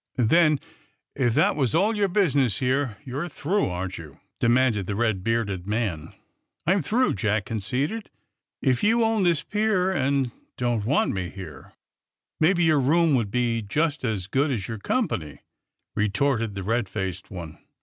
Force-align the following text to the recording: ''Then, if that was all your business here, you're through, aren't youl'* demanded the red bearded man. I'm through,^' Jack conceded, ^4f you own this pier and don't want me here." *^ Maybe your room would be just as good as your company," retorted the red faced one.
''Then, 0.33 0.59
if 1.15 1.35
that 1.35 1.55
was 1.55 1.75
all 1.75 1.95
your 1.95 2.07
business 2.07 2.57
here, 2.57 2.97
you're 3.05 3.29
through, 3.29 3.69
aren't 3.69 3.97
youl'* 3.99 4.19
demanded 4.39 4.87
the 4.87 4.95
red 4.95 5.23
bearded 5.23 5.67
man. 5.67 6.15
I'm 6.65 6.81
through,^' 6.81 7.15
Jack 7.17 7.45
conceded, 7.45 8.09
^4f 8.65 8.81
you 8.81 9.03
own 9.03 9.21
this 9.21 9.43
pier 9.43 9.91
and 9.91 10.31
don't 10.57 10.85
want 10.85 11.11
me 11.11 11.29
here." 11.29 11.73
*^ 11.75 11.75
Maybe 12.39 12.63
your 12.63 12.81
room 12.81 13.13
would 13.13 13.29
be 13.29 13.61
just 13.61 14.03
as 14.03 14.25
good 14.25 14.49
as 14.49 14.67
your 14.67 14.79
company," 14.79 15.41
retorted 15.93 16.55
the 16.55 16.63
red 16.63 16.89
faced 16.89 17.29
one. 17.29 17.59